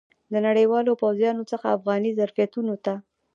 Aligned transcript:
د 0.31 0.33
نړیوالو 0.47 0.99
پوځیانو 1.01 1.43
څخه 1.51 1.65
افغاني 1.77 2.11
ظرفیتونو 2.19 2.73
ته. 2.85 2.93